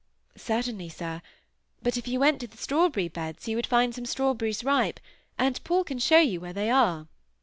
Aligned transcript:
"Certainly, 0.35 0.89
sir. 0.89 1.21
But 1.83 1.95
if 1.95 2.07
you 2.07 2.19
went 2.19 2.39
to 2.39 2.47
the 2.47 2.57
strawberry 2.57 3.07
beds 3.07 3.47
you 3.47 3.55
would 3.55 3.67
find 3.67 3.93
some 3.93 4.07
strawberries 4.07 4.63
ripe, 4.63 4.99
and 5.37 5.63
Paul 5.63 5.83
can 5.83 5.99
show 5.99 6.17
you 6.17 6.41
where 6.41 6.53
they 6.53 6.71
are." 6.71 7.07